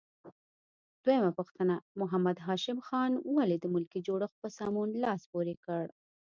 دویمه 1.03 1.31
پوښتنه: 1.37 1.75
محمد 1.99 2.37
هاشم 2.47 2.79
خان 2.87 3.11
ولې 3.35 3.57
د 3.59 3.65
ملکي 3.73 3.99
جوړښت 4.07 4.35
په 4.41 4.49
سمون 4.57 4.89
لاس 5.03 5.21
پورې 5.31 5.55
کړ؟ 5.63 5.85